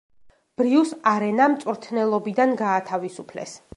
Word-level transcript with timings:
ბრიუს 0.61 0.93
არენა 1.11 1.47
მწვრთნელობიდან 1.55 2.57
გაათავისუფლეს. 2.63 3.55